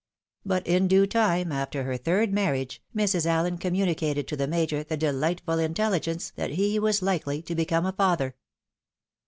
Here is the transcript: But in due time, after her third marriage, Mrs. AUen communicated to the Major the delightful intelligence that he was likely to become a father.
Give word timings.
But 0.43 0.65
in 0.65 0.87
due 0.87 1.05
time, 1.05 1.51
after 1.51 1.83
her 1.83 1.95
third 1.95 2.33
marriage, 2.33 2.81
Mrs. 2.95 3.27
AUen 3.27 3.61
communicated 3.61 4.27
to 4.29 4.35
the 4.35 4.47
Major 4.47 4.83
the 4.83 4.97
delightful 4.97 5.59
intelligence 5.59 6.31
that 6.35 6.53
he 6.53 6.79
was 6.79 7.03
likely 7.03 7.43
to 7.43 7.53
become 7.53 7.85
a 7.85 7.91
father. 7.93 8.35